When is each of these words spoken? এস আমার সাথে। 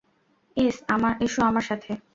এস 0.57 0.75
আমার 0.89 1.65
সাথে। 1.69 1.91